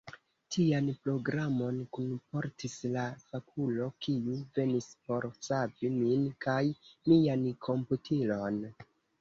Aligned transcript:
Tian 0.53 0.87
programon 1.07 1.75
kunportis 1.97 2.77
la 2.95 3.03
fakulo, 3.25 3.89
kiu 4.07 4.39
venis 4.57 4.89
por 5.11 5.29
savi 5.51 5.93
min 6.01 6.27
kaj 6.47 6.59
mian 7.13 7.47
komputilon. 7.69 8.61